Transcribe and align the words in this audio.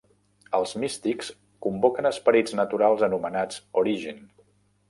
Els 0.59 0.71
místics 0.83 1.29
convoquen 1.67 2.11
esperits 2.13 2.57
naturals 2.61 3.07
anomenats 3.09 3.63
"Origin". 3.83 4.27